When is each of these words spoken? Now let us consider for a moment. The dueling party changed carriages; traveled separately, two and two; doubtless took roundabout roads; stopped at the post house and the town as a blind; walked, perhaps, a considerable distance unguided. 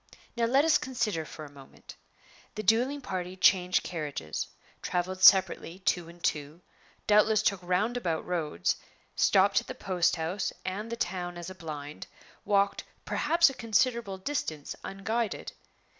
Now 0.35 0.45
let 0.45 0.65
us 0.65 0.79
consider 0.79 1.25
for 1.25 1.45
a 1.45 1.51
moment. 1.51 1.95
The 2.55 2.63
dueling 2.63 3.01
party 3.01 3.35
changed 3.37 3.83
carriages; 3.83 4.47
traveled 4.81 5.21
separately, 5.21 5.77
two 5.77 6.09
and 6.09 6.23
two; 6.23 6.61
doubtless 7.05 7.43
took 7.43 7.59
roundabout 7.61 8.25
roads; 8.25 8.77
stopped 9.15 9.61
at 9.61 9.67
the 9.67 9.75
post 9.75 10.15
house 10.15 10.51
and 10.65 10.91
the 10.91 10.95
town 10.95 11.37
as 11.37 11.51
a 11.51 11.53
blind; 11.55 12.07
walked, 12.45 12.83
perhaps, 13.05 13.51
a 13.51 13.53
considerable 13.53 14.17
distance 14.17 14.75
unguided. 14.83 15.51